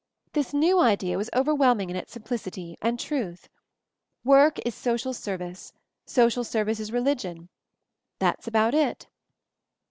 [0.33, 3.47] This new idea was overwhelming in its simplicity— and truth;
[4.23, 5.73] work is social service—
[6.07, 7.49] social \ service is religion—
[8.17, 9.07] that's about it."